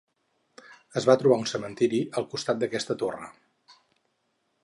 Es 1.01 1.05
va 1.09 1.15
trobar 1.23 1.37
un 1.41 1.45
cementiri 1.51 2.01
al 2.21 2.27
costat 2.33 2.63
d'aquesta 2.63 2.99
torre. 3.05 3.31